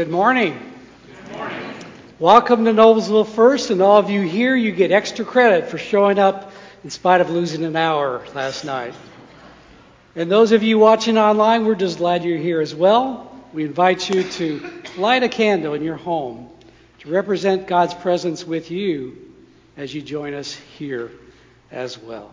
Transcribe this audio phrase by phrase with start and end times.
[0.00, 0.58] Good morning.
[1.26, 1.74] Good morning.
[2.18, 6.18] Welcome to Noblesville First, and all of you here, you get extra credit for showing
[6.18, 6.52] up
[6.82, 8.94] in spite of losing an hour last night.
[10.16, 13.30] And those of you watching online, we're just glad you're here as well.
[13.52, 16.48] We invite you to light a candle in your home
[17.00, 19.18] to represent God's presence with you
[19.76, 21.10] as you join us here
[21.70, 22.30] as well.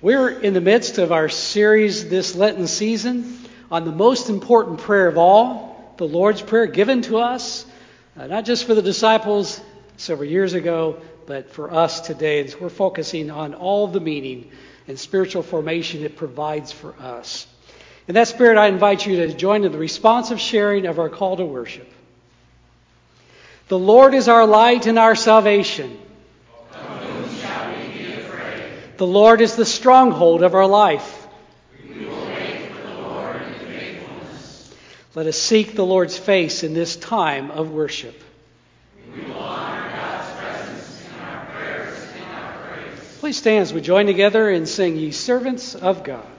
[0.00, 3.38] We're in the midst of our series this Lenten season
[3.70, 7.66] on the most important prayer of all, the Lord's Prayer given to us,
[8.16, 9.60] uh, not just for the disciples
[9.96, 12.46] several years ago, but for us today.
[12.46, 14.50] So we're focusing on all the meaning
[14.86, 17.46] and spiritual formation it provides for us.
[18.06, 21.38] In that spirit, I invite you to join in the responsive sharing of our call
[21.38, 21.90] to worship.
[23.68, 25.98] The Lord is our light and our salvation.
[28.96, 31.13] The Lord is the stronghold of our life.
[35.14, 38.20] Let us seek the Lord's face in this time of worship.
[43.20, 46.33] Please stand as we join together and sing, Ye Servants of God.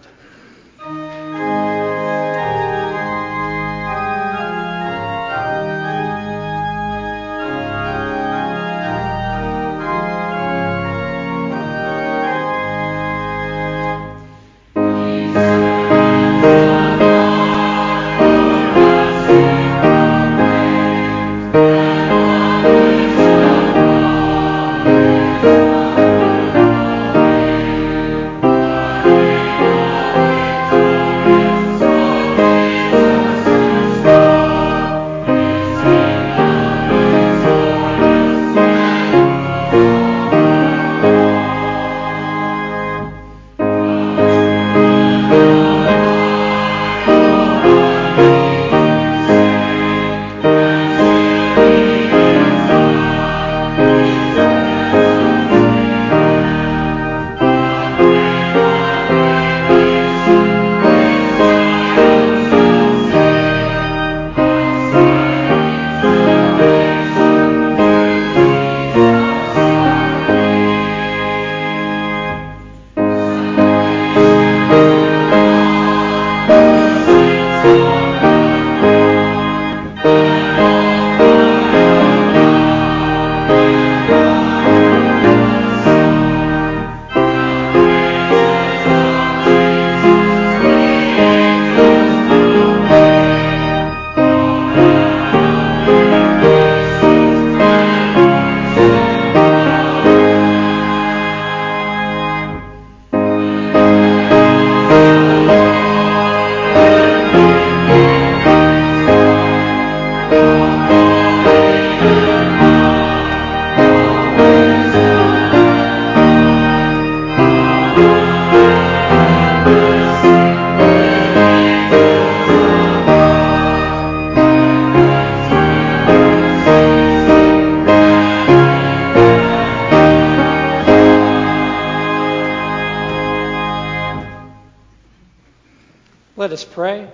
[136.76, 137.10] Pray.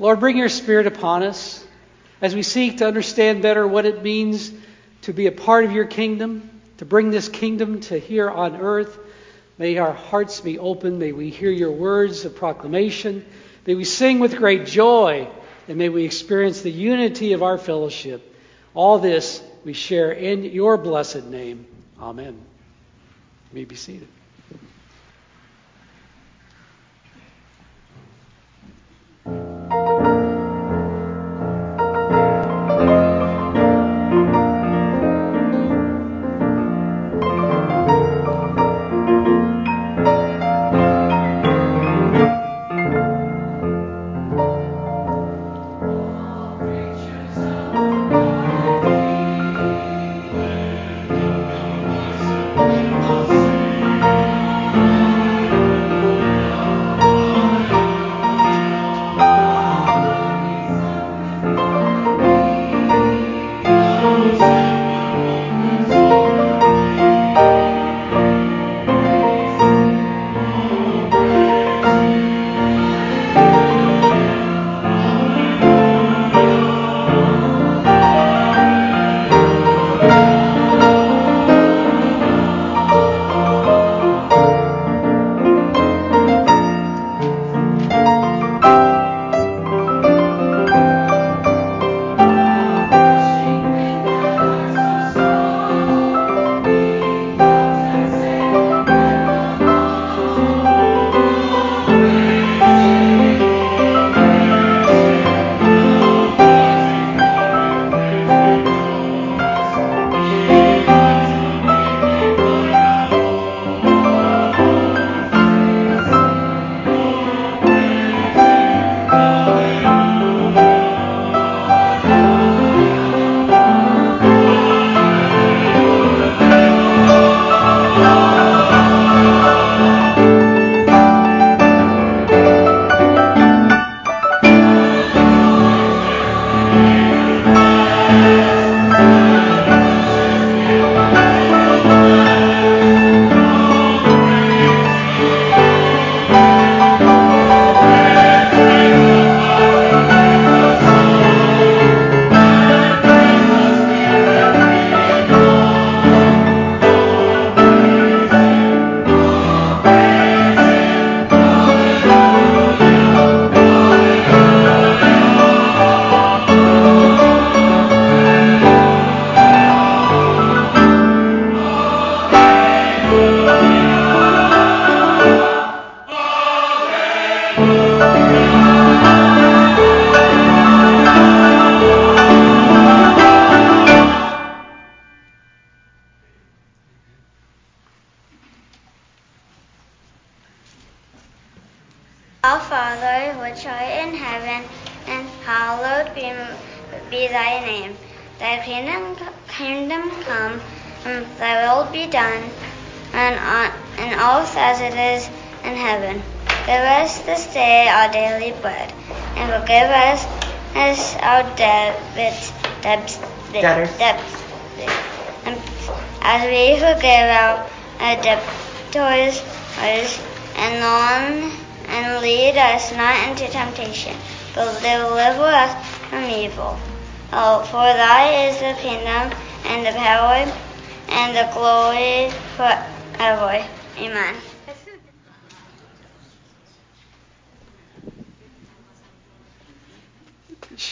[0.00, 1.64] Lord, bring your Spirit upon us
[2.20, 4.52] as we seek to understand better what it means
[5.02, 8.98] to be a part of your kingdom, to bring this kingdom to here on earth.
[9.56, 10.98] May our hearts be open.
[10.98, 13.24] May we hear your words of proclamation.
[13.68, 15.28] May we sing with great joy,
[15.68, 18.34] and may we experience the unity of our fellowship.
[18.74, 21.66] All this we share in your blessed name.
[22.00, 22.34] Amen.
[22.34, 24.08] You may be seated.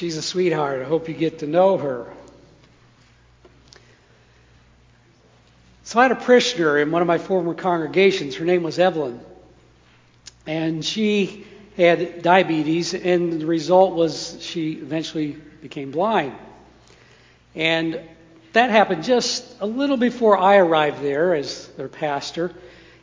[0.00, 0.80] She's a sweetheart.
[0.80, 2.07] I hope you get to know her.
[5.83, 8.35] So I had a parishioner in one of my former congregations.
[8.37, 9.21] Her name was Evelyn.
[10.47, 11.45] And she
[11.76, 16.33] had diabetes, and the result was she eventually became blind.
[17.54, 18.00] And
[18.54, 22.54] that happened just a little before I arrived there as their pastor.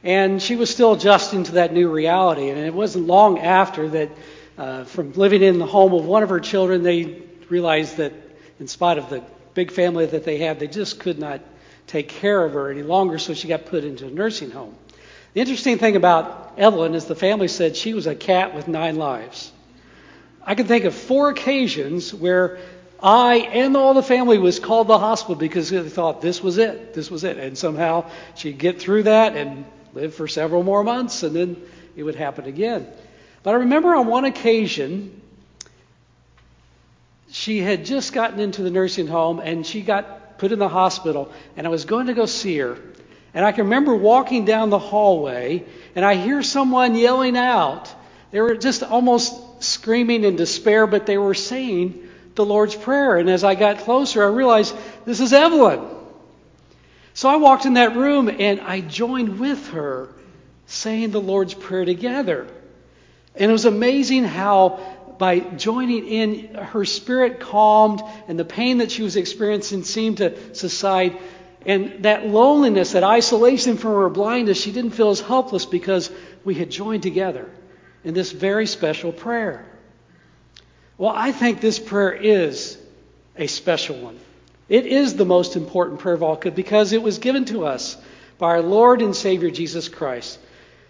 [0.04, 2.50] And she was still adjusting to that new reality.
[2.50, 4.10] And it wasn't long after that,
[4.58, 8.14] uh, from living in the home of one of her children, they realized that,
[8.60, 9.24] in spite of the
[9.54, 11.42] big family that they had, they just could not
[11.86, 14.76] take care of her any longer, so she got put into a nursing home.
[15.34, 18.96] The interesting thing about Evelyn is the family said she was a cat with nine
[18.96, 19.52] lives.
[20.44, 22.58] I can think of four occasions where
[23.02, 26.58] I and all the family was called to the hospital because they thought this was
[26.58, 27.38] it, this was it.
[27.38, 31.62] And somehow she'd get through that and live for several more months, and then
[31.96, 32.88] it would happen again.
[33.44, 35.22] But I remember on one occasion,
[37.29, 41.32] she had just gotten into the nursing home and she got put in the hospital,
[41.56, 42.77] and I was going to go see her.
[43.34, 45.65] And I can remember walking down the hallway,
[45.96, 47.94] and I hear someone yelling out.
[48.32, 53.17] They were just almost screaming in despair, but they were saying the Lord's Prayer.
[53.17, 54.75] And as I got closer, I realized
[55.06, 55.82] this is Evelyn.
[57.13, 60.10] So I walked in that room and I joined with her
[60.67, 62.48] saying the Lord's Prayer together.
[63.39, 64.79] And it was amazing how
[65.17, 70.56] by joining in, her spirit calmed and the pain that she was experiencing seemed to
[70.56, 71.17] subside.
[71.65, 76.12] And that loneliness, that isolation from her blindness, she didn't feel as helpless because
[76.46, 77.50] we had joined together
[78.03, 79.65] in this very special prayer.
[80.98, 82.77] Well, I think this prayer is
[83.36, 84.20] a special one.
[84.70, 87.98] It is the most important prayer of all because it was given to us
[88.38, 90.39] by our Lord and Savior Jesus Christ.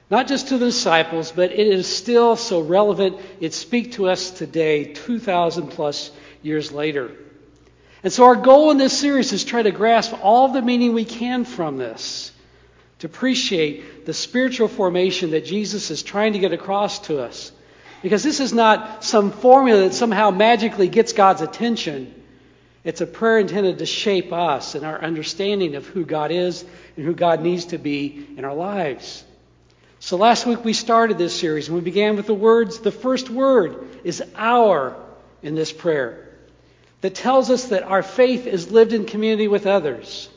[0.10, 3.18] Not just to the disciples, but it is still so relevant.
[3.42, 6.12] It speaks to us today, 2,000 plus
[6.42, 7.12] years later.
[8.04, 11.04] And so our goal in this series is try to grasp all the meaning we
[11.04, 12.32] can from this,
[13.00, 17.52] to appreciate the spiritual formation that Jesus is trying to get across to us.
[18.02, 22.14] Because this is not some formula that somehow magically gets God's attention.
[22.86, 26.64] It's a prayer intended to shape us and our understanding of who God is
[26.96, 29.26] and who God needs to be in our lives.
[30.08, 33.30] So last week we started this series and we began with the words, the first
[33.30, 34.96] word is our
[35.44, 36.30] in this prayer
[37.02, 40.30] that tells us that our faith is lived in community with others.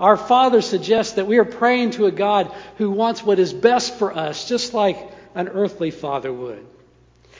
[0.00, 3.94] Our Father suggests that we are praying to a God who wants what is best
[3.94, 4.98] for us, just like
[5.36, 6.66] an earthly father would.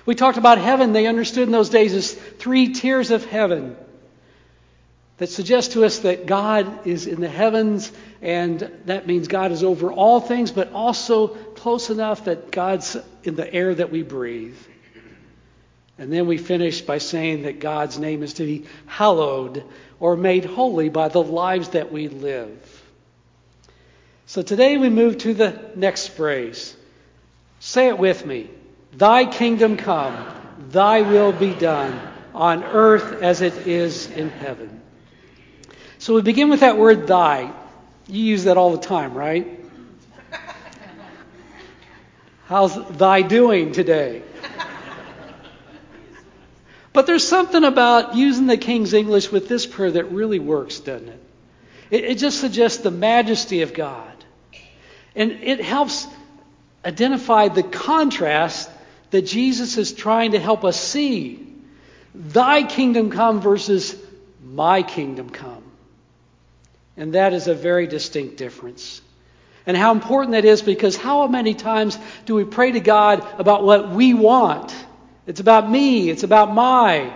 [0.04, 0.92] We talked about heaven.
[0.92, 3.76] They understood in those days as three tiers of heaven
[5.18, 9.64] that suggests to us that God is in the heavens, and that means God is
[9.64, 14.58] over all things, but also close enough that God's in the air that we breathe.
[15.98, 19.64] And then we finish by saying that God's name is to be hallowed
[19.98, 22.82] or made holy by the lives that we live.
[24.26, 26.76] So today we move to the next phrase.
[27.60, 28.50] Say it with me.
[28.92, 30.26] Thy kingdom come,
[30.70, 31.98] thy will be done
[32.34, 34.75] on earth as it is in heaven.
[36.06, 37.52] So we begin with that word thy.
[38.06, 39.58] You use that all the time, right?
[42.46, 44.22] How's thy doing today?
[46.92, 51.08] But there's something about using the King's English with this prayer that really works, doesn't
[51.08, 51.20] it?
[51.90, 54.24] It, it just suggests the majesty of God.
[55.16, 56.06] And it helps
[56.84, 58.70] identify the contrast
[59.10, 61.52] that Jesus is trying to help us see.
[62.14, 64.00] Thy kingdom come versus
[64.44, 65.55] my kingdom come.
[66.96, 69.02] And that is a very distinct difference.
[69.66, 73.64] And how important that is because how many times do we pray to God about
[73.64, 74.74] what we want?
[75.26, 77.12] It's about me, it's about my.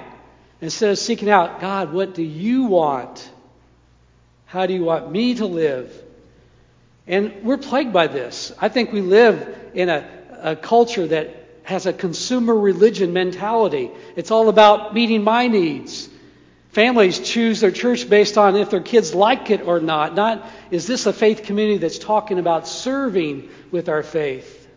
[0.61, 3.31] Instead of seeking out, God, what do you want?
[4.47, 5.95] How do you want me to live?
[7.07, 8.53] And we're plagued by this.
[8.61, 10.09] I think we live in a,
[10.43, 13.91] a culture that has a consumer religion mentality.
[14.17, 16.09] It's all about meeting my needs.
[16.73, 20.15] Families choose their church based on if their kids like it or not.
[20.15, 24.69] Not is this a faith community that's talking about serving with our faith.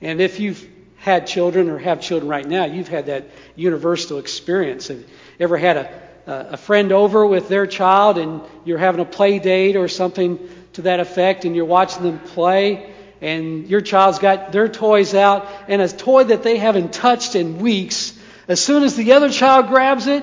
[0.00, 4.88] And if you've had children or have children right now, you've had that universal experience.
[4.88, 5.06] Have you
[5.38, 9.76] ever had a, a friend over with their child and you're having a play date
[9.76, 10.38] or something
[10.72, 15.46] to that effect and you're watching them play and your child's got their toys out
[15.68, 19.68] and a toy that they haven't touched in weeks, as soon as the other child
[19.68, 20.22] grabs it,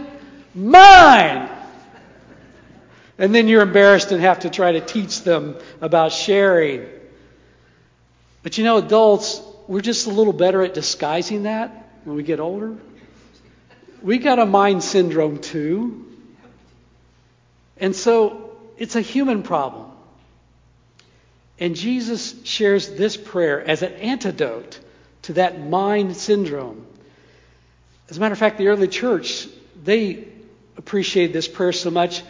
[0.54, 1.50] mine!
[3.18, 6.86] And then you're embarrassed and have to try to teach them about sharing.
[8.44, 12.40] But you know, adults, we're just a little better at disguising that when we get
[12.40, 12.78] older.
[14.02, 16.06] We got a mind syndrome too.
[17.78, 19.92] And so it's a human problem.
[21.60, 24.80] And Jesus shares this prayer as an antidote
[25.24, 26.86] to that mind syndrome.
[28.10, 29.48] As a matter of fact, the early church,
[29.84, 30.28] they
[30.78, 32.24] appreciated this prayer so much,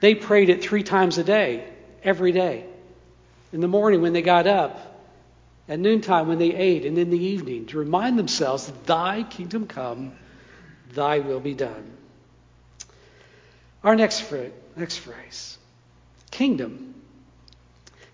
[0.00, 1.64] they prayed it three times a day,
[2.02, 2.64] every day.
[3.52, 4.92] In the morning when they got up,
[5.68, 10.12] at noontime when they ate, and in the evening to remind themselves thy kingdom come,
[10.92, 11.96] thy will be done.
[13.84, 15.58] Our next phrase, next phrase
[16.30, 16.94] kingdom.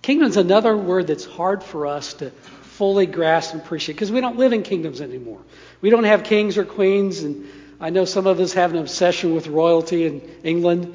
[0.02, 2.32] Kingdom is another word that's hard for us to
[2.78, 5.40] fully grasp and appreciate because we don't live in kingdoms anymore.
[5.80, 7.48] We don't have kings or queens, and
[7.80, 10.94] I know some of us have an obsession with royalty in England,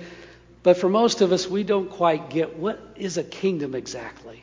[0.64, 4.42] but for most of us, we don't quite get what is a kingdom exactly.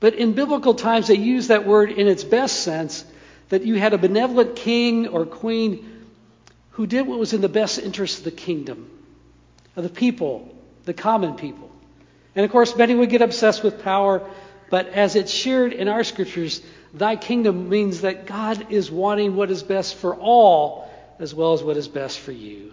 [0.00, 3.04] But in biblical times, they use that word in its best sense
[3.50, 6.06] that you had a benevolent king or queen
[6.70, 8.90] who did what was in the best interest of the kingdom,
[9.76, 11.70] of the people, the common people.
[12.34, 14.26] And of course, many would get obsessed with power,
[14.72, 16.62] but as it's shared in our scriptures,
[16.94, 21.62] thy kingdom means that God is wanting what is best for all as well as
[21.62, 22.72] what is best for you.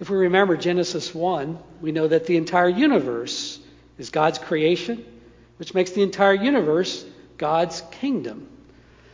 [0.00, 3.60] If we remember Genesis 1, we know that the entire universe
[3.98, 5.04] is God's creation
[5.58, 7.06] which makes the entire universe
[7.38, 8.48] God's kingdom.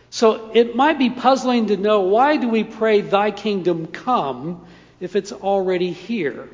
[0.09, 4.64] So it might be puzzling to know why do we pray, Thy kingdom come,
[4.98, 6.48] if it's already here?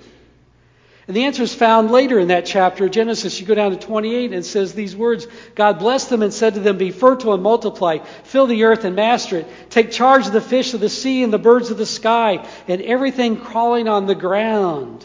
[1.08, 3.40] And the answer is found later in that chapter of Genesis.
[3.40, 6.60] You go down to 28 and says these words God blessed them and said to
[6.60, 10.42] them, Be fertile and multiply, fill the earth and master it, take charge of the
[10.42, 14.14] fish of the sea and the birds of the sky, and everything crawling on the
[14.14, 15.04] ground.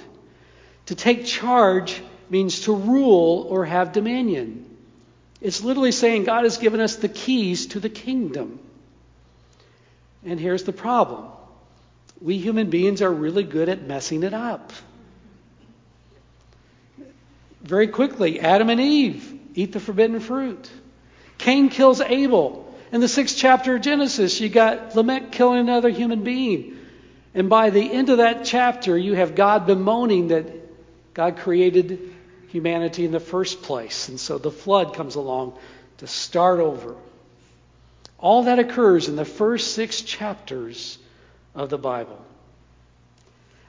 [0.87, 4.65] To take charge means to rule or have dominion.
[5.39, 8.59] It's literally saying God has given us the keys to the kingdom.
[10.25, 11.29] And here's the problem
[12.21, 14.73] we human beings are really good at messing it up.
[17.63, 20.69] Very quickly, Adam and Eve eat the forbidden fruit.
[21.37, 22.75] Cain kills Abel.
[22.91, 26.77] In the sixth chapter of Genesis, you got Lamech killing another human being.
[27.33, 30.45] And by the end of that chapter, you have God bemoaning that
[31.13, 32.13] God created
[32.49, 34.09] humanity in the first place.
[34.09, 35.57] And so the flood comes along
[35.97, 36.95] to start over.
[38.19, 40.99] All that occurs in the first six chapters
[41.55, 42.23] of the Bible.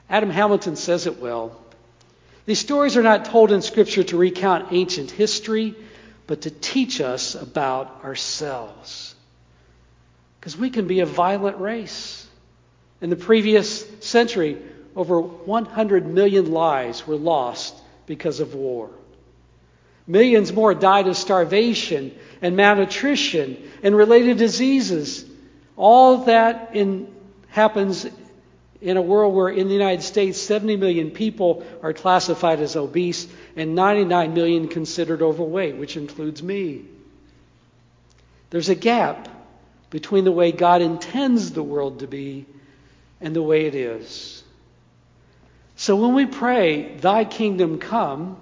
[0.09, 1.59] Adam Hamilton says it well.
[2.45, 5.75] These stories are not told in Scripture to recount ancient history,
[6.27, 9.15] but to teach us about ourselves.
[10.39, 12.27] Because we can be a violent race.
[13.01, 14.57] In the previous century,
[14.95, 18.89] over 100 million lives were lost because of war.
[20.07, 25.25] Millions more died of starvation and malnutrition and related diseases.
[25.75, 27.11] All that in,
[27.47, 28.05] happens
[28.85, 33.27] in a world where in the United States 70 million people are classified as obese
[33.55, 36.85] and 99 million considered overweight, which includes me.
[38.51, 39.27] There's a gap
[39.89, 42.45] between the way God intends the world to be
[43.19, 44.43] and the way it is.
[45.77, 48.37] So when we pray, Thy kingdom come,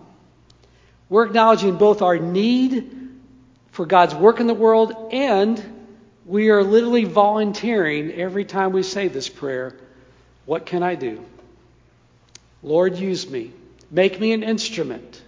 [1.08, 3.14] we're acknowledging both our need
[3.72, 5.64] for God's work in the world and
[6.26, 9.78] we are literally volunteering every time we say this prayer
[10.46, 11.24] what can I do?
[12.62, 13.52] Lord, use me.
[13.92, 15.22] Make me an instrument.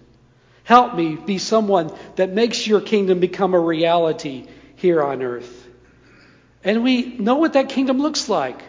[0.64, 5.68] Help me be someone that makes your kingdom become a reality here on earth.
[6.64, 8.60] And we know what that kingdom looks like.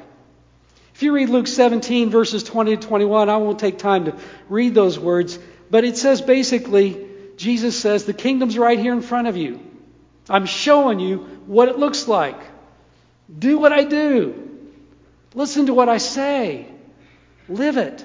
[0.93, 4.15] If you read Luke 17, verses 20 to 21, I won't take time to
[4.49, 7.07] read those words, but it says basically,
[7.37, 9.59] Jesus says, the kingdom's right here in front of you.
[10.29, 12.39] I'm showing you what it looks like.
[13.37, 14.46] Do what I do.
[15.37, 16.65] Listen to what I say.
[17.47, 18.03] Live it.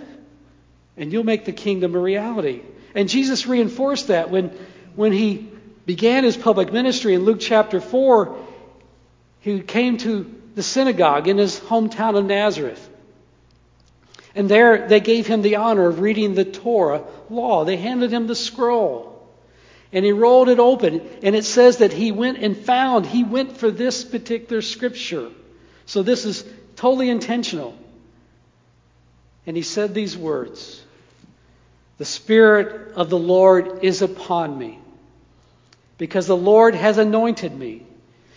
[0.99, 2.61] And you'll make the kingdom a reality.
[2.95, 4.51] And Jesus reinforced that when,
[4.97, 5.49] when he
[5.87, 8.37] began his public ministry in Luke chapter 4.
[9.41, 12.87] He came to the synagogue in his hometown of Nazareth.
[14.35, 17.65] And there they gave him the honor of reading the Torah law.
[17.65, 19.27] They handed him the scroll.
[19.91, 21.01] And he rolled it open.
[21.23, 25.31] And it says that he went and found, he went for this particular scripture.
[25.87, 26.45] So this is
[26.83, 27.79] totally intentional.
[29.47, 30.83] And he said these words
[31.99, 34.81] The Spirit of the Lord is upon me,
[35.97, 37.87] because the Lord has anointed me.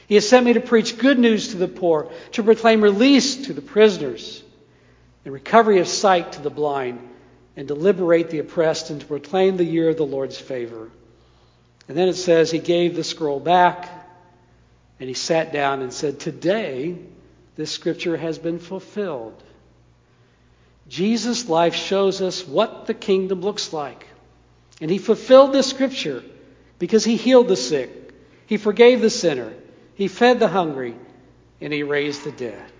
[0.07, 3.53] He has sent me to preach good news to the poor, to proclaim release to
[3.53, 4.43] the prisoners
[5.23, 6.99] and recovery of sight to the blind,
[7.57, 10.91] and to liberate the oppressed, and to proclaim the year of the Lord's favor.
[11.87, 13.89] And then it says he gave the scroll back,
[14.99, 16.95] and he sat down and said, Today
[17.55, 19.41] this scripture has been fulfilled.
[20.87, 24.05] Jesus' life shows us what the kingdom looks like.
[24.81, 26.23] And he fulfilled this scripture
[26.79, 28.13] because he healed the sick,
[28.45, 29.53] he forgave the sinner,
[29.95, 30.95] he fed the hungry,
[31.61, 32.71] and he raised the dead.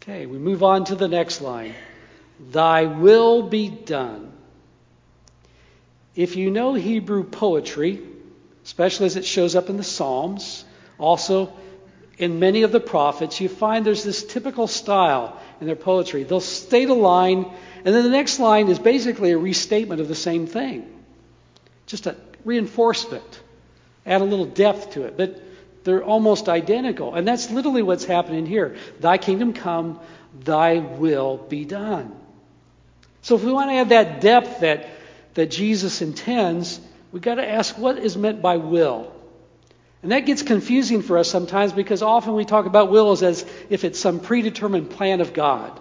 [0.00, 1.74] Okay, we move on to the next line.
[2.50, 4.32] Thy will be done.
[6.16, 8.00] If you know Hebrew poetry,
[8.64, 10.64] especially as it shows up in the Psalms,
[10.98, 11.52] also
[12.22, 16.22] in many of the prophets, you find there's this typical style in their poetry.
[16.22, 17.50] They'll state a line,
[17.84, 20.88] and then the next line is basically a restatement of the same thing.
[21.86, 23.40] Just a reinforcement,
[24.06, 25.16] add a little depth to it.
[25.16, 25.42] But
[25.82, 27.12] they're almost identical.
[27.12, 28.76] And that's literally what's happening here.
[29.00, 29.98] Thy kingdom come,
[30.44, 32.14] thy will be done.
[33.22, 34.88] So if we want to add that depth that,
[35.34, 36.80] that Jesus intends,
[37.10, 39.12] we've got to ask what is meant by will.
[40.02, 43.84] And that gets confusing for us sometimes because often we talk about wills as if
[43.84, 45.80] it's some predetermined plan of God.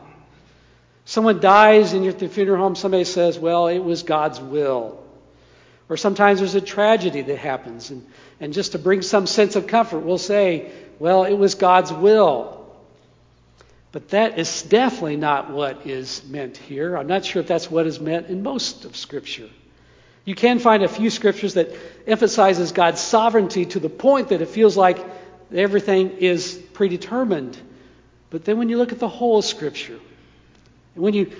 [1.05, 5.03] Someone dies and you're at the funeral home, somebody says, well, it was God's will.
[5.89, 8.05] Or sometimes there's a tragedy that happens, and,
[8.39, 12.65] and just to bring some sense of comfort, we'll say, well, it was God's will.
[13.91, 16.95] But that is definitely not what is meant here.
[16.95, 19.49] I'm not sure if that's what is meant in most of Scripture.
[20.23, 21.71] You can find a few scriptures that
[22.07, 25.03] emphasizes God's sovereignty to the point that it feels like
[25.53, 27.57] everything is predetermined.
[28.29, 29.99] But then when you look at the whole of Scripture,
[30.95, 31.31] and when you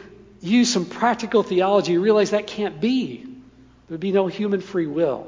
[0.42, 3.24] use some practical theology, you realize that can't be.
[3.24, 5.28] There would be no human free will.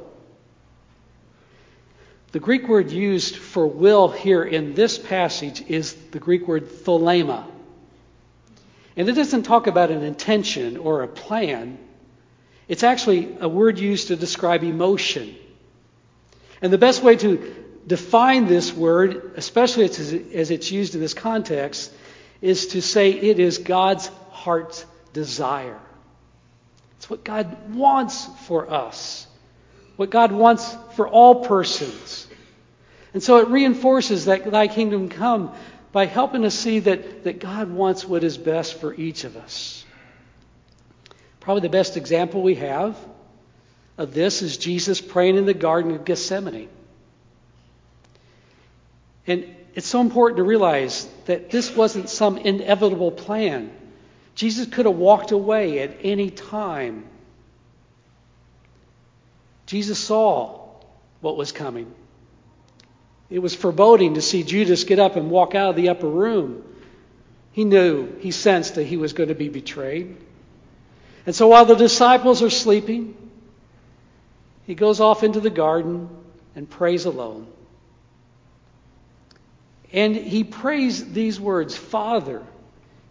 [2.31, 7.45] The Greek word used for will here in this passage is the Greek word thelema.
[8.97, 11.77] And it doesn't talk about an intention or a plan.
[12.67, 15.35] It's actually a word used to describe emotion.
[16.61, 21.91] And the best way to define this word, especially as it's used in this context,
[22.41, 25.79] is to say it is God's heart's desire.
[26.97, 29.27] It's what God wants for us,
[29.97, 32.27] what God wants for all persons.
[33.13, 35.53] And so it reinforces that thy kingdom come
[35.91, 39.82] by helping us see that, that God wants what is best for each of us.
[41.43, 42.97] Probably the best example we have
[43.97, 46.69] of this is Jesus praying in the Garden of Gethsemane.
[49.27, 53.71] And it's so important to realize that this wasn't some inevitable plan.
[54.35, 57.05] Jesus could have walked away at any time.
[59.65, 60.61] Jesus saw
[61.19, 61.93] what was coming.
[63.29, 66.63] It was foreboding to see Judas get up and walk out of the upper room.
[67.51, 70.15] He knew, he sensed that he was going to be betrayed.
[71.25, 73.15] And so while the disciples are sleeping,
[74.65, 76.09] he goes off into the garden
[76.55, 77.47] and prays alone.
[79.91, 82.43] And he prays these words Father,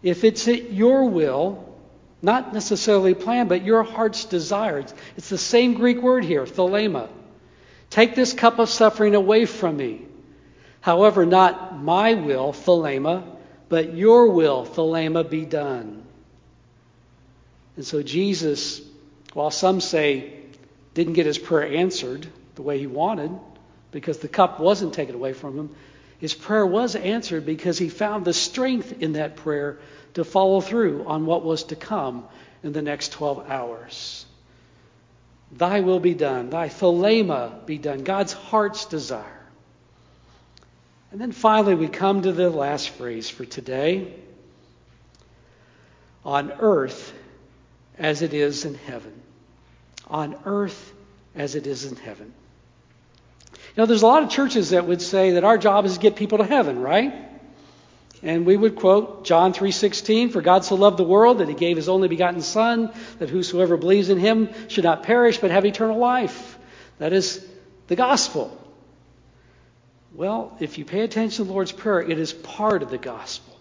[0.03, 1.69] if it's at your will,
[2.21, 4.85] not necessarily plan, but your heart's desire,
[5.17, 7.09] it's the same Greek word here, thelema.
[7.89, 10.01] Take this cup of suffering away from me.
[10.81, 13.23] However, not my will, thelema,
[13.69, 16.03] but your will, thelema, be done.
[17.75, 18.81] And so Jesus,
[19.33, 20.33] while some say
[20.93, 23.31] didn't get his prayer answered the way he wanted,
[23.91, 25.75] because the cup wasn't taken away from him,
[26.19, 29.79] his prayer was answered because he found the strength in that prayer
[30.13, 32.25] to follow through on what was to come
[32.63, 34.25] in the next 12 hours.
[35.51, 39.41] Thy will be done, thy thelema be done, God's heart's desire.
[41.11, 44.13] And then finally, we come to the last phrase for today
[46.25, 47.13] on earth
[47.97, 49.13] as it is in heaven.
[50.07, 50.93] On earth
[51.35, 52.33] as it is in heaven.
[53.75, 56.15] Know, there's a lot of churches that would say that our job is to get
[56.15, 57.13] people to heaven, right?
[58.21, 61.75] And we would quote John 3:16, "For God so loved the world that he gave
[61.75, 65.97] his only begotten son, that whosoever believes in him should not perish but have eternal
[65.97, 66.57] life."
[66.99, 67.43] That is
[67.87, 68.55] the gospel.
[70.13, 73.57] Well, if you pay attention to the Lord's Prayer, it is part of the gospel.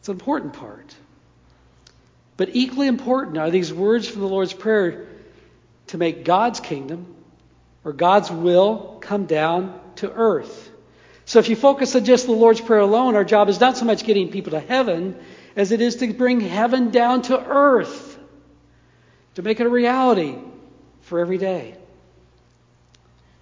[0.00, 0.94] It's an important part.
[2.38, 5.08] But equally important are these words from the Lord's Prayer
[5.88, 7.16] to make God's kingdom
[7.84, 10.70] or God's will come down to earth.
[11.24, 13.84] So if you focus on just the Lord's Prayer alone, our job is not so
[13.84, 15.18] much getting people to heaven
[15.56, 18.16] as it is to bring heaven down to earth,
[19.34, 20.36] to make it a reality
[21.02, 21.74] for every day.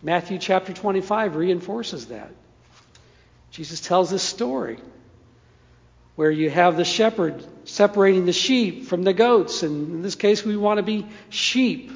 [0.02, 2.30] Matthew chapter 25 reinforces that.
[3.50, 4.78] Jesus tells this story
[6.16, 10.44] where you have the shepherd separating the sheep from the goats, and in this case,
[10.44, 11.92] we want to be sheep.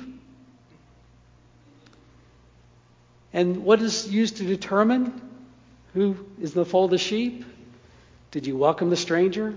[3.33, 5.21] And what is used to determine
[5.95, 7.45] who is in the fold of sheep?
[8.31, 9.55] Did you welcome the stranger?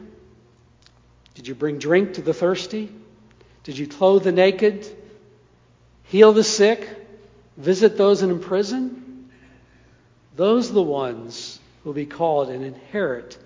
[1.35, 2.91] Did you bring drink to the thirsty?
[3.63, 4.87] Did you clothe the naked?
[6.03, 6.87] Heal the sick?
[7.57, 9.29] Visit those in prison?
[10.35, 13.37] Those are the ones who will be called and inherit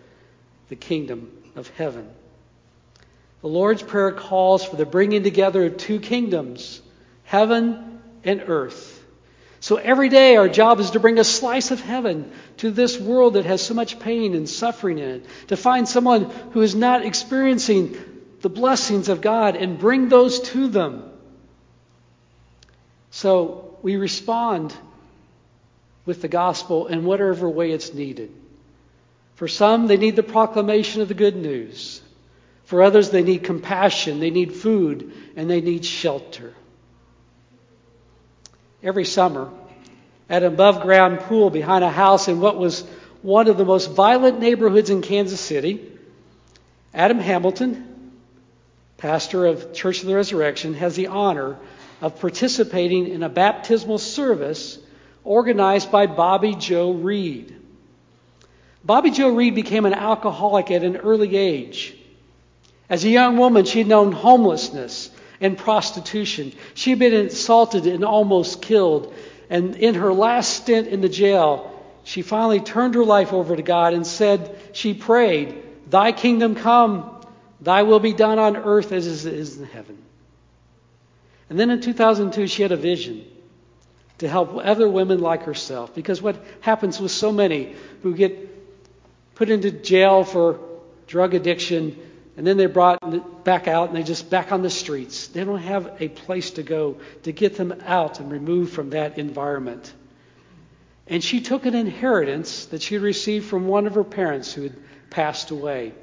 [0.70, 2.10] the kingdom of heaven.
[3.42, 6.82] The Lord's Prayer calls for the bringing together of two kingdoms,
[7.24, 8.94] heaven and earth.
[9.60, 13.34] So every day our job is to bring a slice of heaven to this world
[13.34, 17.06] that has so much pain and suffering in it, to find someone who is not
[17.06, 17.98] experiencing
[18.42, 21.04] the blessings of God and bring those to them.
[23.10, 24.76] So we respond
[26.06, 28.32] with the gospel in whatever way it's needed.
[29.38, 32.02] For some, they need the proclamation of the good news.
[32.66, 36.54] For others, they need compassion, they need food, and they need shelter
[38.84, 39.50] every summer
[40.30, 42.82] at an above ground pool behind a house in what was
[43.22, 45.92] one of the most violent neighborhoods in Kansas City.
[46.94, 48.14] Adam Hamilton,
[48.98, 51.58] pastor of Church of the Resurrection, has the honor
[52.02, 54.80] of participating in a baptismal service
[55.24, 57.57] organized by Bobbi Jo Reed.
[58.88, 61.94] Bobbi Jo Reed became an alcoholic at an early age.
[62.90, 66.54] As a young woman, she had known homelessness and prostitution.
[66.74, 69.14] She had been assaulted and almost killed.
[69.50, 71.74] And in her last stint in the jail,
[72.06, 77.26] she finally turned her life over to God and said, she prayed, Thy kingdom come,
[77.60, 79.98] thy will be done on earth as it is in heaven.
[81.50, 83.26] And then in 2002, she had a vision
[84.20, 85.94] to help other women like herself.
[85.94, 88.57] Because what happens with so many who get
[89.38, 90.60] put into jail for
[91.06, 91.96] drug addiction
[92.36, 95.28] and then they're brought back out and they just back on the streets.
[95.28, 99.20] They don't have a place to go to get them out and removed from that
[99.20, 99.94] environment.
[101.06, 104.76] And she took an inheritance that she received from one of her parents who had
[105.12, 105.94] passed away.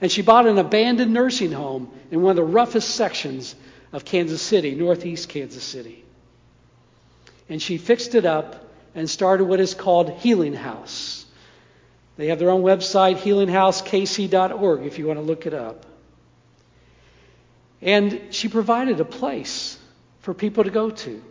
[0.00, 3.54] And she bought an abandoned nursing home in one of the roughest sections
[3.92, 6.04] of Kansas City, northeast Kansas City.
[7.48, 11.23] And she fixed it up and started what is called Healing House.
[12.16, 15.84] They have their own website, healinghousekc.org, if you want to look it up.
[17.82, 19.78] And she provided a place
[20.20, 21.22] for people to go to.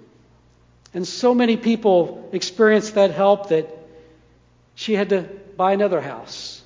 [0.93, 3.67] And so many people experienced that help that
[4.76, 6.62] she had to buy another house,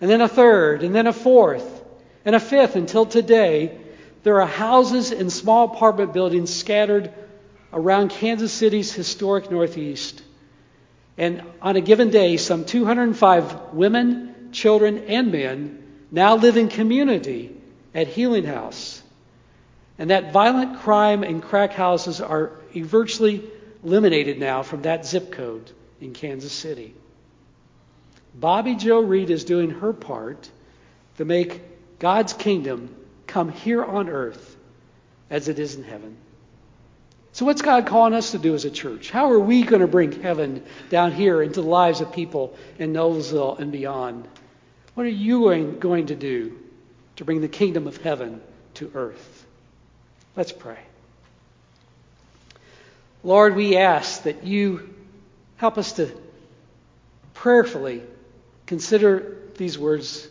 [0.00, 1.82] and then a third, and then a fourth,
[2.24, 3.78] and a fifth until today.
[4.22, 7.12] There are houses and small apartment buildings scattered
[7.72, 10.22] around Kansas City's historic Northeast
[11.18, 17.54] and on a given day, some 205 women, children, and men now live in community
[17.92, 19.02] at Healing House.
[19.98, 23.42] And that violent crime and crack houses are virtually
[23.82, 26.94] eliminated now from that zip code in Kansas City.
[28.38, 30.48] Bobbi Jo Reed is doing her part
[31.16, 31.60] to make
[31.98, 32.94] God's kingdom
[33.26, 34.56] come here on earth
[35.30, 36.16] as it is in heaven.
[37.38, 39.12] So, what's God calling us to do as a church?
[39.12, 42.92] How are we going to bring heaven down here into the lives of people in
[42.92, 44.26] Noblesville and beyond?
[44.94, 46.58] What are you going, going to do
[47.14, 48.40] to bring the kingdom of heaven
[48.74, 49.46] to earth?
[50.34, 50.80] Let's pray.
[53.22, 54.92] Lord, we ask that you
[55.58, 56.10] help us to
[57.34, 58.02] prayerfully
[58.66, 60.26] consider these words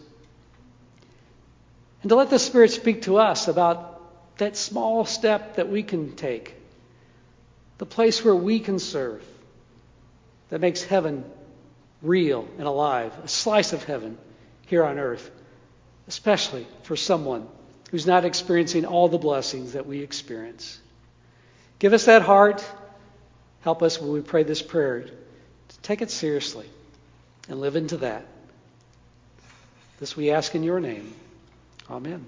[2.02, 4.02] and to let the Spirit speak to us about
[4.40, 6.57] that small step that we can take
[7.78, 9.24] the place where we can serve,
[10.50, 11.26] that makes heaven
[12.02, 14.18] real and alive, a slice of heaven
[14.68, 15.30] here on earth,
[16.08, 17.48] especially for someone
[17.92, 20.80] who's not experiencing all the blessings that we experience.
[21.80, 22.66] Give us that heart.
[23.62, 26.68] Help us when we pray this prayer to take it seriously
[27.50, 28.26] and live into that.
[30.00, 31.14] This we ask in your name.
[31.90, 32.26] Amen.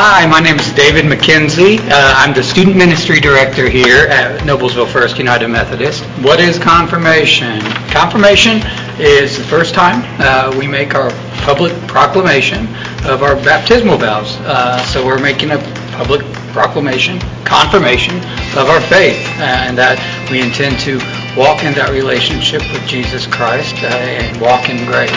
[0.00, 1.80] Hi, my name is David McKenzie.
[1.80, 6.04] Uh, I'm the student ministry director here at Noblesville First United Methodist.
[6.22, 7.60] What is confirmation?
[7.90, 8.62] Confirmation
[9.00, 11.10] is the first time uh, we make our
[11.42, 12.68] public proclamation
[13.06, 14.36] of our baptismal vows.
[14.42, 15.58] Uh, so we're making a
[15.90, 18.16] public proclamation, confirmation
[18.56, 19.98] of our faith, and that
[20.30, 20.98] we intend to
[21.36, 25.10] walk in that relationship with Jesus Christ uh, and walk in grace.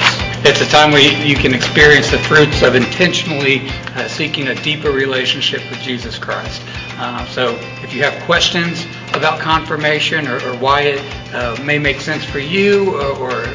[0.44, 4.92] It's a time where you can experience the fruits of intentionally uh, seeking a deeper
[4.92, 6.62] relationship with Jesus Christ.
[6.98, 12.00] Uh, so if you have questions about confirmation or, or why it uh, may make
[12.00, 13.46] sense for you or, or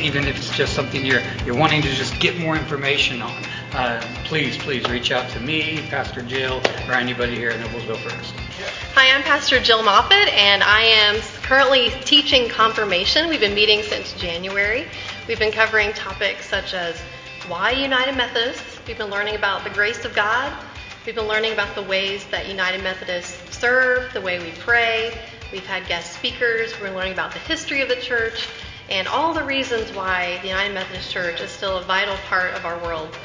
[0.00, 3.42] even if it's just something you're, you're wanting to just get more information on,
[3.76, 8.34] uh, please, please reach out to me, Pastor Jill, or anybody here at Noblesville First.
[8.94, 13.28] Hi, I'm Pastor Jill Moffat, and I am currently teaching confirmation.
[13.28, 14.86] We've been meeting since January.
[15.28, 16.98] We've been covering topics such as
[17.48, 18.80] why United Methodists.
[18.88, 20.50] We've been learning about the grace of God.
[21.04, 25.18] We've been learning about the ways that United Methodists serve, the way we pray.
[25.52, 26.72] We've had guest speakers.
[26.80, 28.48] We're learning about the history of the church
[28.88, 32.64] and all the reasons why the United Methodist Church is still a vital part of
[32.64, 33.16] our world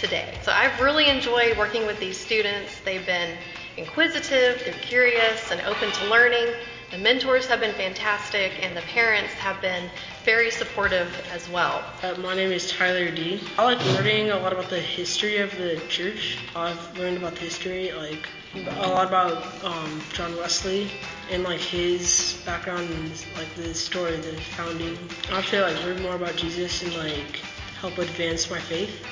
[0.00, 0.34] today.
[0.42, 2.80] So I've really enjoyed working with these students.
[2.80, 3.36] They've been
[3.76, 6.54] inquisitive, they're curious, and open to learning.
[6.90, 9.90] The mentors have been fantastic, and the parents have been
[10.24, 11.84] very supportive as well.
[12.02, 13.40] Uh, my name is Tyler D.
[13.58, 16.38] I like learning a lot about the history of the church.
[16.56, 20.90] I've learned about the history, like a lot about um, John Wesley
[21.30, 24.98] and like his background and like the story, of the founding.
[25.30, 27.36] I actually like learn more about Jesus and like
[27.80, 29.06] help advance my faith.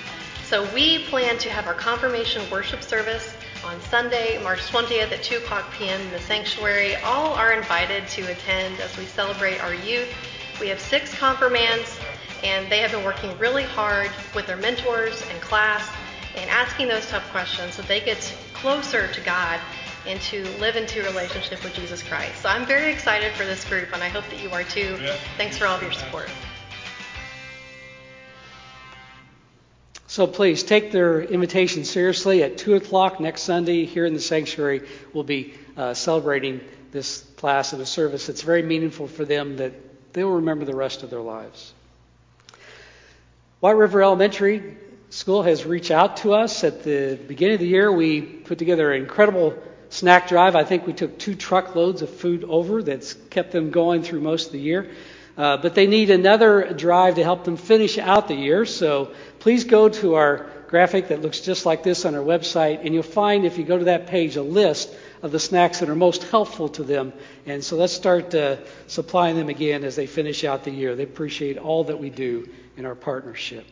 [0.49, 5.37] So we plan to have our confirmation worship service on Sunday, March 20th at 2
[5.37, 6.01] o'clock p.m.
[6.01, 6.97] in the sanctuary.
[6.97, 10.09] All are invited to attend as we celebrate our youth.
[10.59, 12.01] We have six confirmands,
[12.43, 15.87] and they have been working really hard with their mentors and class
[16.35, 19.61] and asking those tough questions so they get closer to God
[20.07, 22.41] and to live into relationship with Jesus Christ.
[22.41, 24.97] So I'm very excited for this group, and I hope that you are too.
[25.37, 26.31] Thanks for all of your support.
[30.19, 32.43] So please take their invitation seriously.
[32.43, 36.61] At 2 o'clock next Sunday here in the sanctuary, we'll be uh, celebrating
[36.91, 39.75] this class and a service that's very meaningful for them that
[40.13, 41.73] they'll remember the rest of their lives.
[43.61, 44.77] White River Elementary
[45.11, 47.93] School has reached out to us at the beginning of the year.
[47.93, 49.57] We put together an incredible
[49.89, 50.57] snack drive.
[50.57, 54.47] I think we took two truckloads of food over that's kept them going through most
[54.47, 54.91] of the year.
[55.39, 58.67] Uh, but they need another drive to help them finish out the year.
[58.67, 59.13] So
[59.49, 63.03] please go to our graphic that looks just like this on our website, and you'll
[63.03, 66.23] find if you go to that page a list of the snacks that are most
[66.25, 67.15] helpful to them.
[67.47, 70.95] And so let's start uh, supplying them again as they finish out the year.
[70.95, 72.47] They appreciate all that we do
[72.77, 73.65] in our partnership.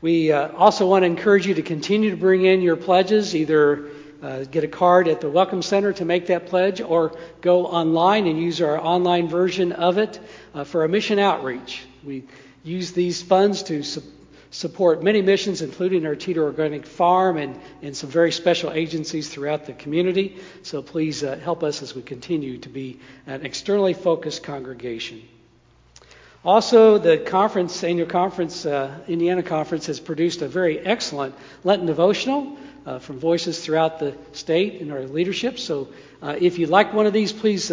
[0.00, 3.88] We uh, also want to encourage you to continue to bring in your pledges, either
[4.22, 8.28] uh, get a card at the Welcome Center to make that pledge, or go online
[8.28, 10.20] and use our online version of it
[10.54, 11.82] uh, for a mission outreach.
[12.04, 12.22] We
[12.62, 14.02] use these funds to su-
[14.56, 19.66] support many missions, including our Teter Organic Farm and, and some very special agencies throughout
[19.66, 20.38] the community.
[20.62, 25.20] So please uh, help us as we continue to be an externally focused congregation.
[26.42, 32.56] Also, the conference, annual conference, uh, Indiana conference, has produced a very excellent Lenten devotional
[32.86, 35.58] uh, from voices throughout the state and our leadership.
[35.58, 35.88] So,
[36.22, 37.70] uh, if you'd like one of these, please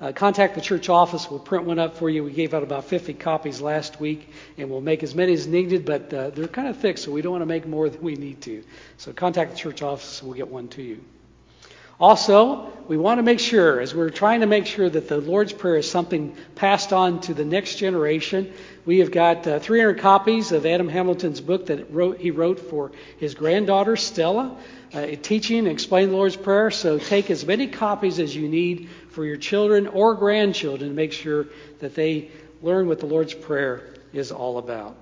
[0.00, 1.30] uh, contact the church office.
[1.30, 2.24] We'll print one up for you.
[2.24, 5.84] We gave out about 50 copies last week, and we'll make as many as needed,
[5.84, 8.14] but uh, they're kind of thick, so we don't want to make more than we
[8.14, 8.62] need to.
[8.96, 11.00] So, contact the church office, and we'll get one to you.
[12.00, 15.52] Also, we want to make sure, as we're trying to make sure that the Lord's
[15.52, 18.52] Prayer is something passed on to the next generation,
[18.86, 22.92] we have got uh, 300 copies of Adam Hamilton's book that wrote, he wrote for
[23.18, 24.56] his granddaughter, Stella,
[24.94, 26.70] uh, teaching and explaining the Lord's Prayer.
[26.70, 28.88] So take as many copies as you need
[29.18, 31.48] for your children or grandchildren to make sure
[31.80, 32.30] that they
[32.62, 34.94] learn what the Lord's Prayer is all about.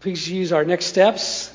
[0.00, 1.50] Please use our next steps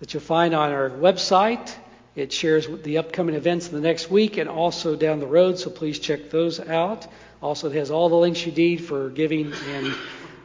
[0.00, 1.70] that you'll find on our website.
[2.16, 5.68] It shares the upcoming events in the next week and also down the road, so
[5.68, 7.06] please check those out.
[7.42, 9.94] Also, it has all the links you need for giving and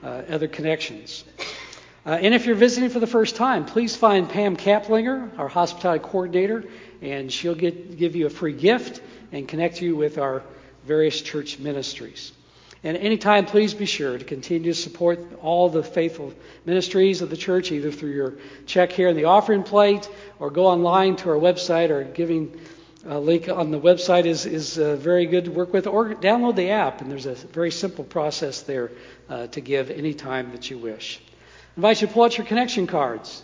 [0.04, 1.24] uh, other connections.
[2.06, 6.04] Uh, and if you're visiting for the first time, please find Pam Kaplinger, our hospitality
[6.04, 6.66] coordinator,
[7.02, 9.02] and she'll get, give you a free gift
[9.32, 10.44] and connect you with our
[10.86, 12.34] various church ministries.
[12.84, 16.34] And anytime, please be sure to continue to support all the faithful
[16.66, 18.34] ministries of the church, either through your
[18.66, 21.90] check here in the offering plate or go online to our website.
[21.90, 22.60] Our giving
[23.08, 26.58] uh, link on the website is, is uh, very good to work with, or download
[26.58, 28.92] the app, and there's a very simple process there
[29.30, 31.22] uh, to give anytime that you wish.
[31.74, 33.44] I invite you to pull out your connection cards.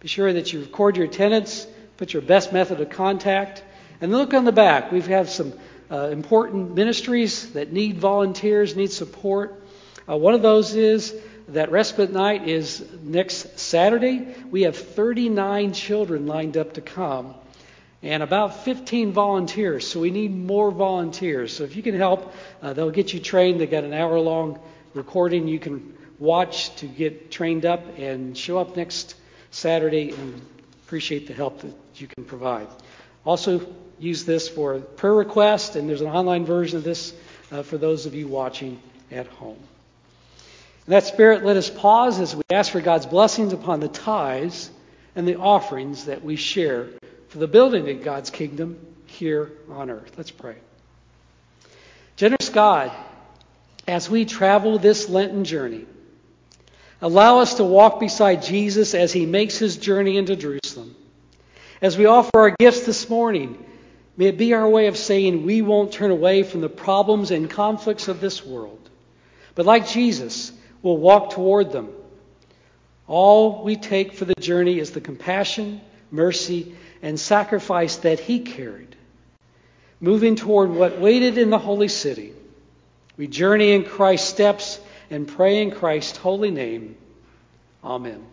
[0.00, 1.66] Be sure that you record your attendance,
[1.96, 3.64] put your best method of contact,
[4.02, 4.92] and look on the back.
[4.92, 5.54] We have some
[5.90, 9.62] uh, important ministries that need volunteers, need support.
[10.06, 11.14] Uh, one of those is
[11.48, 14.34] that respite night is next Saturday.
[14.50, 17.34] We have 39 children lined up to come
[18.02, 19.88] and about 15 volunteers.
[19.88, 21.56] So we need more volunteers.
[21.56, 23.62] So if you can help, uh, they'll get you trained.
[23.62, 24.60] They got an hour long
[24.92, 29.16] recording you can watch to get trained up and show up next
[29.50, 30.40] Saturday and
[30.84, 32.68] appreciate the help that you can provide.
[33.26, 33.66] Also,
[33.98, 37.12] use this for prayer request, and there's an online version of this
[37.50, 39.58] uh, for those of you watching at home.
[40.86, 44.70] In that spirit, let us pause as we ask for God's blessings upon the tithes
[45.16, 46.88] and the offerings that we share
[47.30, 50.12] for the building of God's kingdom here on earth.
[50.16, 50.56] Let's pray.
[52.14, 52.92] Generous God,
[53.88, 55.86] as we travel this Lenten journey,
[57.02, 60.94] allow us to walk beside Jesus as he makes his journey into Jerusalem.
[61.82, 63.62] As we offer our gifts this morning,
[64.16, 67.50] may it be our way of saying we won't turn away from the problems and
[67.50, 68.88] conflicts of this world,
[69.56, 71.90] but like Jesus, we'll walk toward them.
[73.08, 75.80] All we take for the journey is the compassion,
[76.12, 78.94] mercy, and sacrifice that he carried.
[80.00, 82.32] Moving toward what waited in the holy city,
[83.16, 84.80] we journey in Christ's steps
[85.12, 86.96] and pray in Christ's holy name.
[87.84, 88.24] Amen.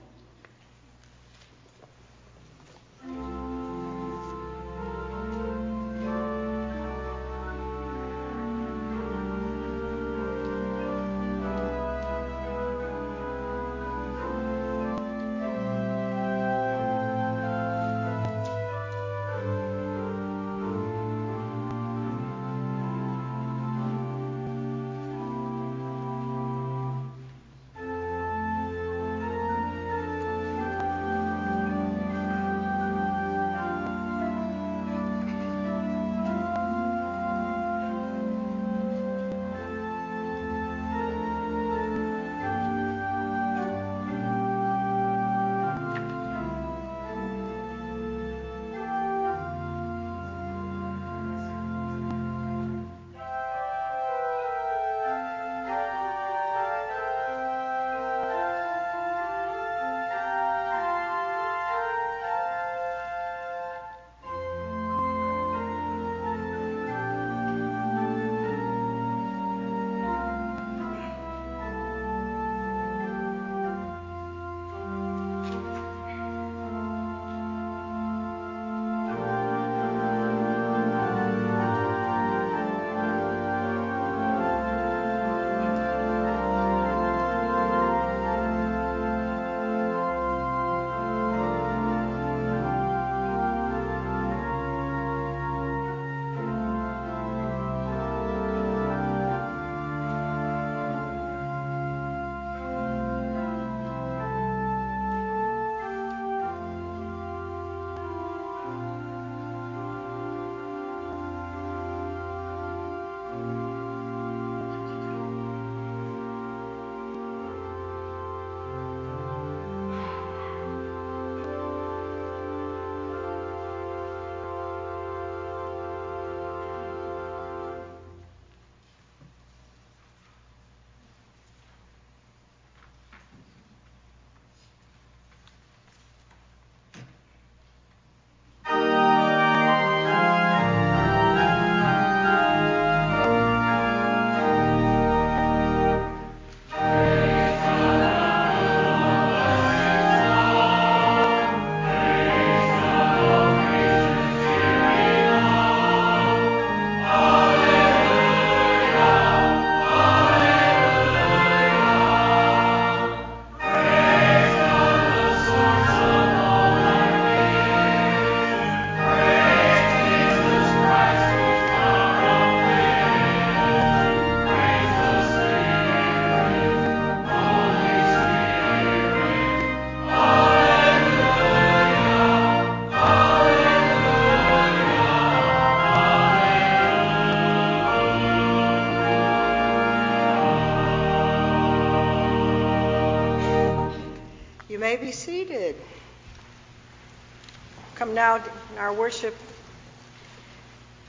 [198.89, 199.35] Our worship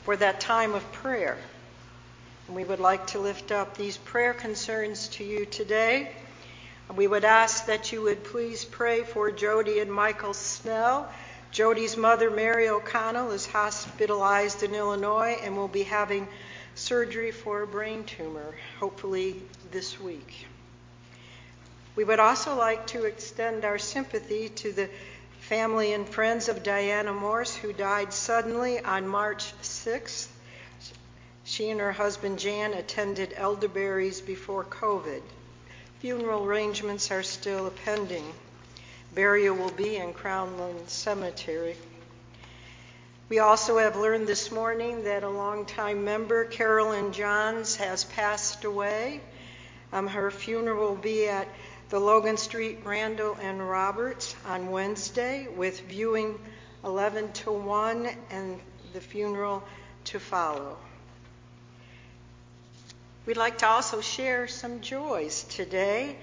[0.05, 1.39] for that time of prayer.
[2.47, 6.13] And we would like to lift up these prayer concerns to you today.
[6.95, 11.11] We would ask that you would please pray for Jody and Michael Snell.
[11.53, 16.29] Jody's mother, Mary O'Connell, is hospitalized in Illinois and will be having
[16.75, 19.37] surgery for a brain tumor, hopefully
[19.71, 20.45] this week.
[21.97, 24.91] We would also like to extend our sympathy to the
[25.51, 30.29] family and friends of Diana Morse, who died suddenly on March 6th.
[31.43, 35.23] She and her husband Jan attended elderberries before COVID.
[35.99, 38.33] Funeral arrangements are still pending.
[39.13, 41.75] Burial will be in Crownland Cemetery.
[43.29, 49.21] We also have learned this morning that a longtime member, Carolyn Johns, has passed away.
[49.93, 51.49] Um, her funeral will be at
[51.91, 56.39] the Logan Street Randall and Roberts on Wednesday, with viewing
[56.85, 58.61] 11 to 1 and
[58.93, 59.65] the funeral
[60.05, 60.79] to follow.
[63.27, 66.17] We'd like to also share some joys today.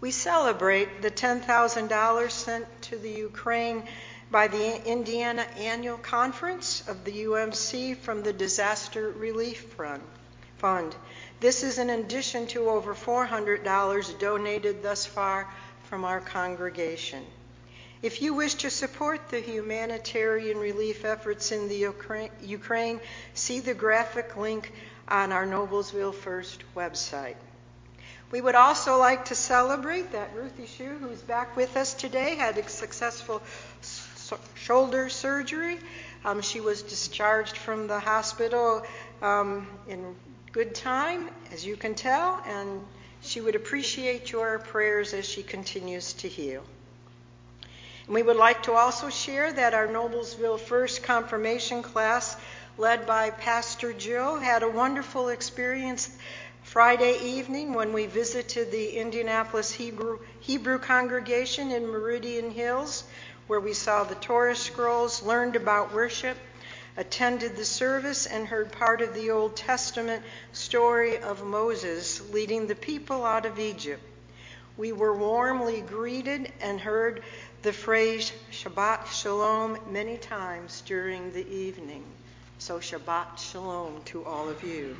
[0.00, 3.82] We celebrate the $10,000 sent to the Ukraine
[4.30, 9.76] by the Indiana Annual Conference of the UMC from the Disaster Relief
[10.56, 10.96] Fund.
[11.40, 15.48] This is in addition to over $400 donated thus far
[15.84, 17.24] from our congregation.
[18.02, 21.94] If you wish to support the humanitarian relief efforts in the
[22.42, 23.00] Ukraine,
[23.34, 24.72] see the graphic link
[25.08, 27.36] on our Noblesville First website.
[28.30, 32.56] We would also like to celebrate that Ruthie Shue, who's back with us today, had
[32.58, 33.42] a successful
[34.54, 35.78] shoulder surgery.
[36.24, 38.82] Um, she was discharged from the hospital
[39.20, 40.14] um, in
[40.52, 42.80] good time, as you can tell, and
[43.22, 46.62] she would appreciate your prayers as she continues to heal.
[48.06, 52.36] And we would like to also share that our Noblesville First confirmation class
[52.78, 56.10] led by Pastor Joe, had a wonderful experience
[56.62, 63.04] Friday evening when we visited the Indianapolis Hebrew, Hebrew congregation in Meridian Hills,
[63.48, 66.36] where we saw the Torah scrolls, learned about worship,
[66.96, 70.22] attended the service, and heard part of the Old Testament
[70.52, 74.02] story of Moses leading the people out of Egypt.
[74.76, 77.22] We were warmly greeted and heard
[77.62, 82.04] the phrase Shabbat Shalom many times during the evening.
[82.58, 84.96] So, Shabbat Shalom to all of you.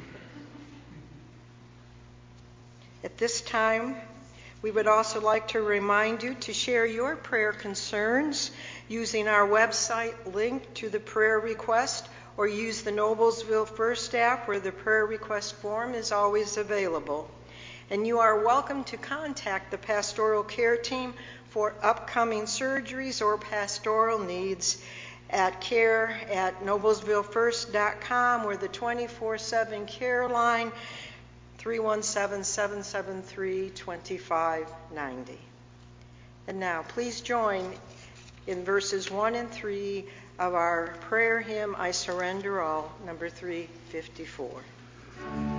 [3.03, 3.97] At this time,
[4.63, 8.51] we would also like to remind you to share your prayer concerns
[8.89, 14.61] using our website link to the prayer request or use the Noblesville First app where
[14.61, 17.31] the prayer request form is always available.
[17.89, 21.15] And you are welcome to contact the pastoral care team
[21.49, 24.83] for upcoming surgeries or pastoral needs
[25.31, 30.71] at care at noblesvillefirst.com or the 24 7 care line
[31.61, 35.39] 317 773 2590.
[36.49, 37.71] And now, please join
[38.47, 40.07] in verses 1 and 3
[40.39, 45.50] of our prayer hymn, I Surrender All, number 354.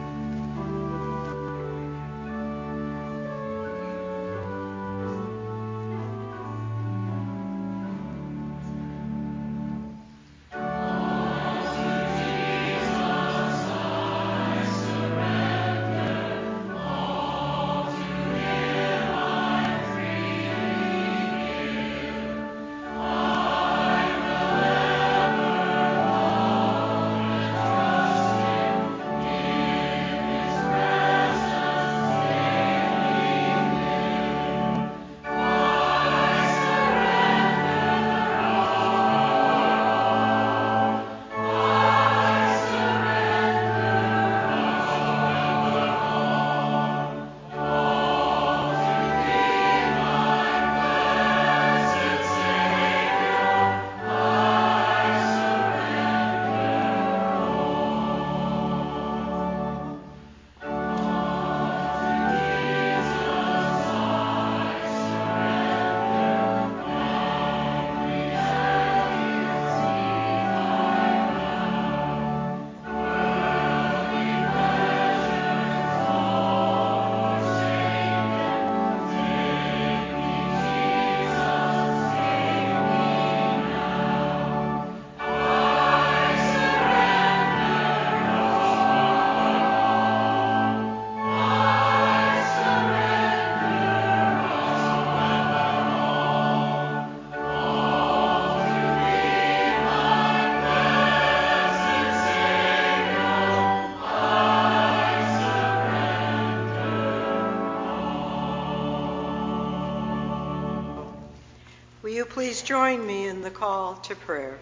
[112.71, 114.57] Join me in the call to prayer?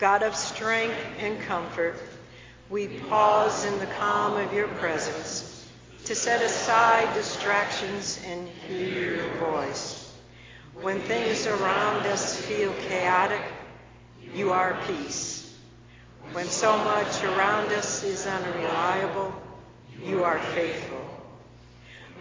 [0.00, 1.94] God of strength and comfort,
[2.68, 5.70] we pause in the calm of your presence
[6.06, 10.12] to set aside distractions and hear your voice.
[10.82, 13.44] When things around us feel chaotic,
[14.34, 15.56] you are peace.
[16.32, 19.32] When so much around us is unreliable,
[20.04, 20.98] you are faithful.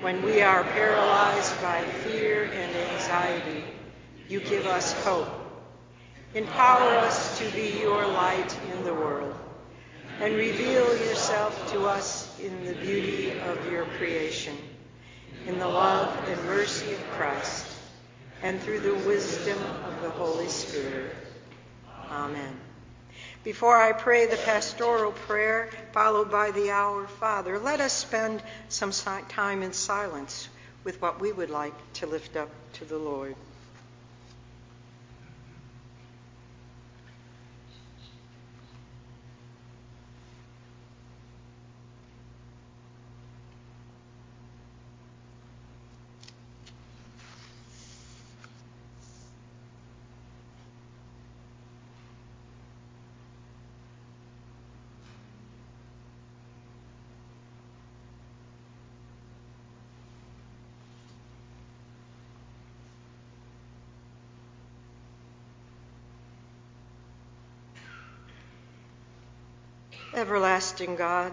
[0.02, 3.64] When we are paralyzed by fear and anxiety,
[4.30, 5.28] you give us hope.
[6.34, 9.36] Empower us to be your light in the world
[10.20, 14.58] and reveal yourself to us in the beauty of your creation,
[15.46, 17.68] in the love and mercy of Christ,
[18.42, 21.16] and through the wisdom of the Holy Spirit.
[22.10, 22.60] Amen.
[23.44, 28.92] Before I pray the pastoral prayer, followed by the Our Father, let us spend some
[28.92, 30.50] time in silence
[30.84, 33.36] with what we would like to lift up to the Lord.
[70.18, 71.32] Everlasting God,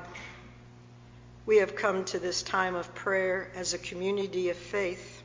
[1.46, 5.22] we have come to this time of prayer as a community of faith,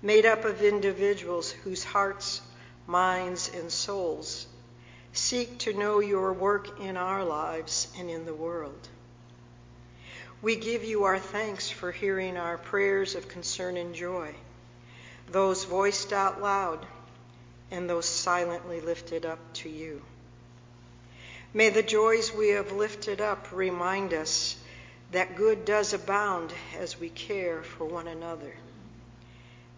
[0.00, 2.40] made up of individuals whose hearts,
[2.86, 4.46] minds, and souls
[5.12, 8.88] seek to know your work in our lives and in the world.
[10.40, 14.36] We give you our thanks for hearing our prayers of concern and joy,
[15.28, 16.86] those voiced out loud
[17.72, 20.00] and those silently lifted up to you.
[21.54, 24.56] May the joys we have lifted up remind us
[25.10, 28.54] that good does abound as we care for one another.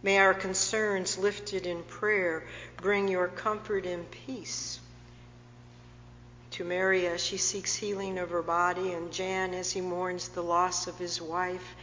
[0.00, 2.44] May our concerns lifted in prayer
[2.76, 4.78] bring your comfort and peace.
[6.52, 10.42] To Mary as she seeks healing of her body, and Jan as he mourns the
[10.42, 11.74] loss of his wife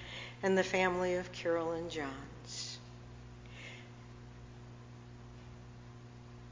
[0.42, 2.78] and the family of Carolyn Johns.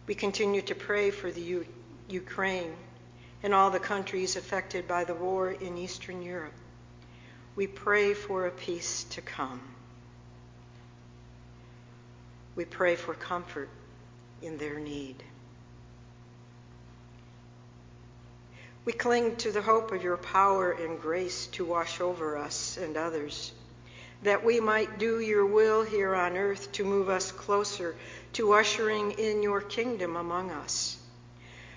[0.08, 1.68] We continue to pray for the U-
[2.10, 2.74] Ukraine
[3.42, 6.54] in all the countries affected by the war in Eastern Europe.
[7.56, 9.62] We pray for a peace to come.
[12.56, 13.70] We pray for comfort
[14.42, 15.24] in their need.
[18.86, 22.98] We cling to the hope of your power and grace to wash over us and
[22.98, 23.52] others,
[24.24, 27.96] that we might do your will here on earth to move us closer
[28.34, 30.99] to ushering in your kingdom among us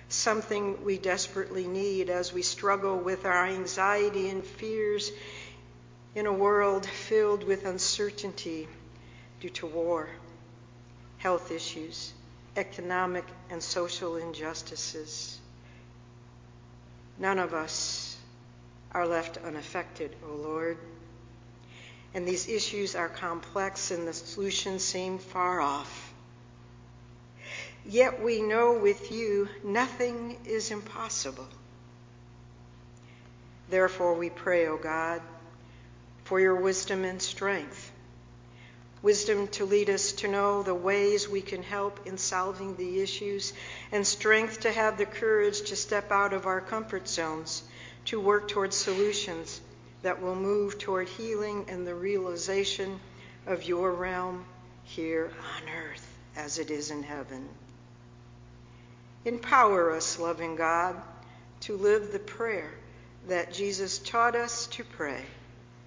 [0.09, 5.11] something we desperately need as we struggle with our anxiety and fears
[6.15, 8.67] in a world filled with uncertainty
[9.39, 10.09] due to war,
[11.17, 12.13] health issues,
[12.55, 15.39] economic and social injustices.
[17.17, 18.17] None of us
[18.91, 20.77] are left unaffected, O oh Lord.
[22.13, 26.02] And these issues are complex and the solutions seem far off.
[27.85, 31.47] Yet we know with you nothing is impossible.
[33.69, 35.21] Therefore, we pray, O God,
[36.23, 37.91] for your wisdom and strength.
[39.01, 43.51] Wisdom to lead us to know the ways we can help in solving the issues,
[43.91, 47.63] and strength to have the courage to step out of our comfort zones
[48.05, 49.59] to work towards solutions
[50.03, 52.99] that will move toward healing and the realization
[53.45, 54.45] of your realm
[54.83, 56.07] here on earth
[56.37, 57.49] as it is in heaven.
[59.25, 61.01] Empower us, loving God,
[61.61, 62.69] to live the prayer
[63.29, 65.23] that Jesus taught us to pray,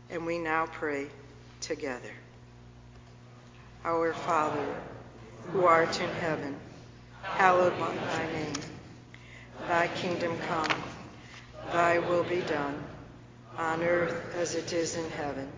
[0.08, 1.08] and we now pray
[1.60, 2.12] together.
[3.84, 4.74] Our Father,
[5.52, 6.56] who art in heaven,
[7.22, 8.54] hallowed be thy name.
[9.68, 10.82] Thy kingdom come,
[11.72, 12.82] thy will be done,
[13.58, 15.48] on earth as it is in heaven.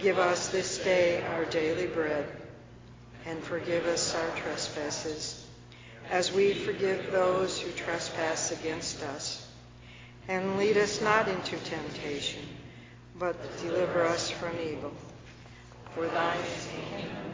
[0.00, 2.26] Give us this day our daily bread,
[3.26, 5.41] and forgive us our trespasses
[6.10, 9.46] as we forgive those who trespass against us.
[10.28, 12.42] And lead us not into temptation,
[13.18, 14.92] but deliver us from evil.
[15.94, 17.31] For thine is the kingdom,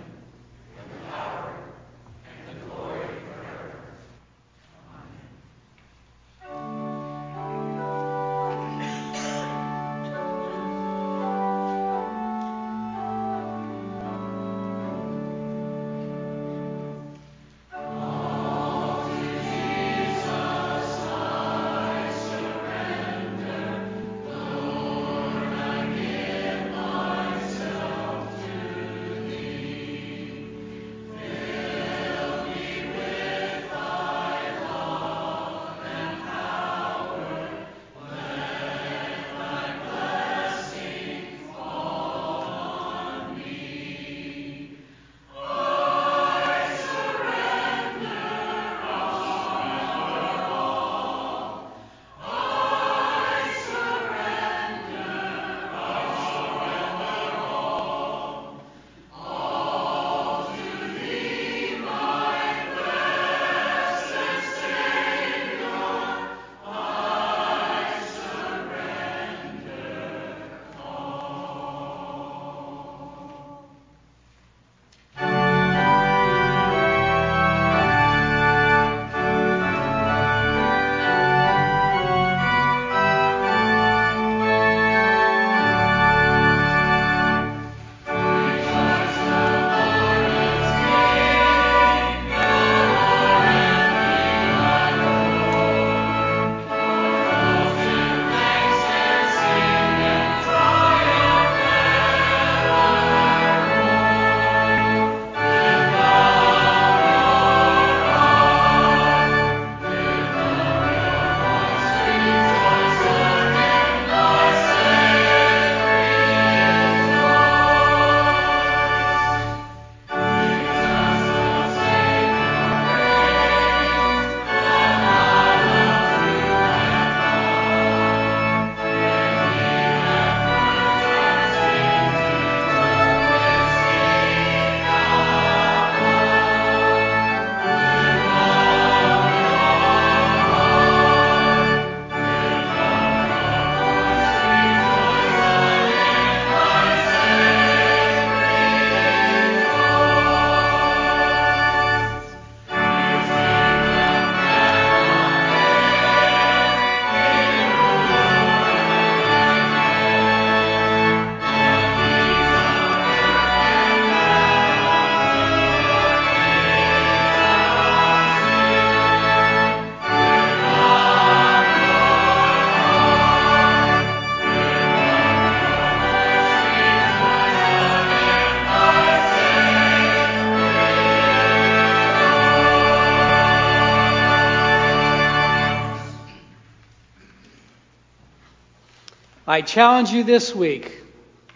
[189.58, 191.02] I challenge you this week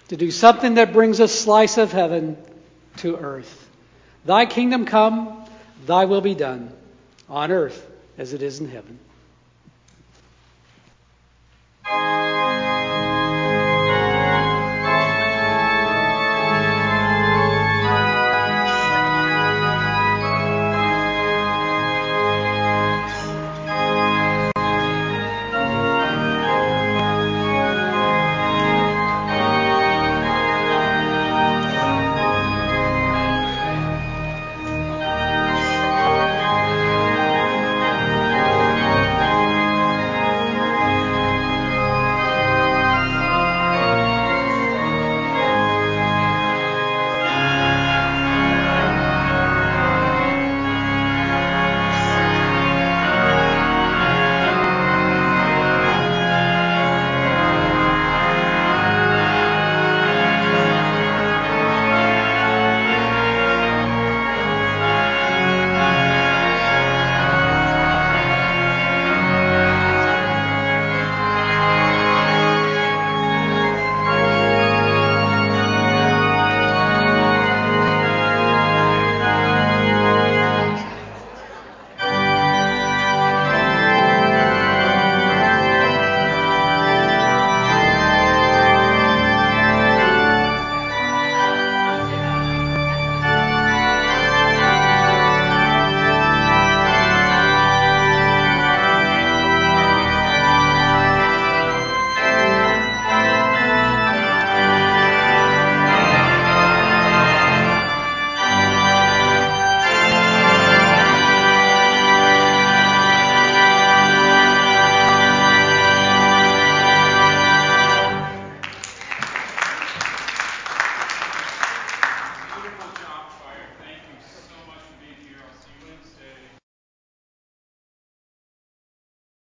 [0.09, 2.37] to do something that brings a slice of heaven
[2.97, 3.71] to earth.
[4.25, 5.45] Thy kingdom come,
[5.87, 6.73] thy will be done,
[7.29, 7.89] on earth
[8.19, 8.99] as it is in heaven.